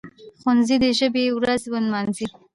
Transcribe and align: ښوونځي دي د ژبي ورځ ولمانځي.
ښوونځي 0.39 0.75
دي 0.81 0.89
د 0.91 0.95
ژبي 0.99 1.23
ورځ 1.37 1.61
ولمانځي. 1.67 2.25